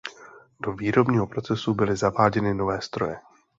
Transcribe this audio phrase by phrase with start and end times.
[0.59, 3.17] Do výrobního procesu byly zaváděny nové stroje.